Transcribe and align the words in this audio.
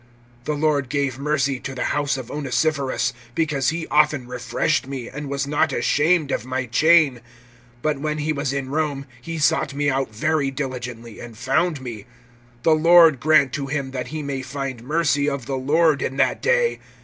(16)The 0.45 0.59
Lord 0.59 0.89
give 0.89 1.19
mercy 1.19 1.59
to 1.59 1.75
the 1.75 1.83
house 1.93 2.17
of 2.17 2.31
Onesiphorus; 2.31 3.13
because 3.35 3.69
he 3.69 3.85
often 3.89 4.27
refreshed 4.27 4.87
me, 4.87 5.07
and 5.07 5.29
was 5.29 5.45
not 5.45 5.71
ashamed 5.71 6.31
of 6.31 6.43
my 6.43 6.65
chain; 6.65 7.21
(17)but 7.83 7.99
when 7.99 8.17
he 8.17 8.33
was 8.33 8.51
in 8.51 8.71
Rome, 8.71 9.05
he 9.21 9.37
sought 9.37 9.75
me 9.75 9.91
out 9.91 10.09
very 10.11 10.49
diligently, 10.49 11.19
and 11.19 11.37
found 11.37 11.81
me. 11.81 12.07
(18)The 12.63 12.81
Lord 12.83 13.19
grant 13.19 13.53
to 13.53 13.67
him, 13.67 13.91
that 13.91 14.07
he 14.07 14.23
may 14.23 14.41
find 14.41 14.81
mercy 14.81 15.29
of 15.29 15.45
the 15.45 15.55
Lord 15.57 16.01
in 16.01 16.17
that 16.17 16.41
day! 16.41 16.79